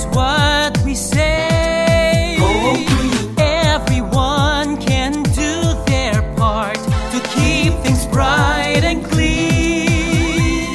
[0.00, 2.36] is what we say.
[3.36, 5.54] Everyone can do
[5.86, 6.78] their part
[7.12, 10.74] to keep things bright and clean.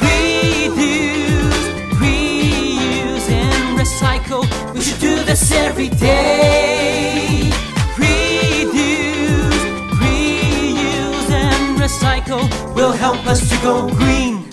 [0.00, 1.64] Reduce,
[2.00, 4.44] reuse, and recycle.
[4.74, 7.50] We should do this every day.
[7.98, 9.62] Reduce,
[10.02, 14.43] reuse, and recycle will help us to go green.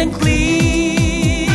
[0.00, 1.50] And clean.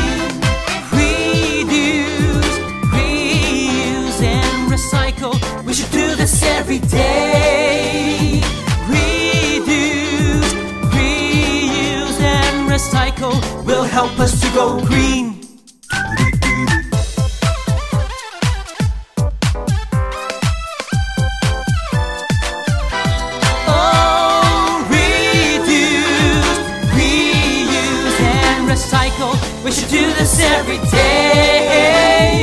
[0.91, 2.57] Reduce,
[2.93, 5.33] reuse, and recycle.
[5.65, 8.41] We should do this every day.
[8.87, 10.53] Reduce,
[10.93, 15.34] reuse, and recycle will help us to go green.
[29.25, 29.63] Recycle.
[29.63, 32.41] We should do this every day.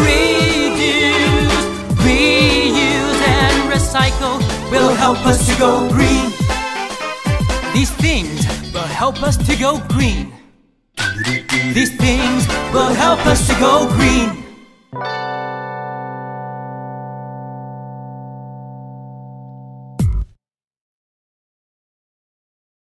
[0.00, 1.54] Reduce,
[2.04, 4.38] reuse, and recycle
[4.70, 6.30] will help us to go green.
[7.72, 10.32] These things will help us to go green.
[11.74, 14.41] These things will help us to go green.